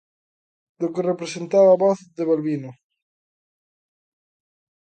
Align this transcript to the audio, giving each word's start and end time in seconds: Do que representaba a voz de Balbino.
Do 0.79 0.87
que 0.93 1.07
representaba 1.11 1.69
a 1.71 1.79
voz 1.83 1.99
de 2.17 2.23
Balbino. 2.29 2.71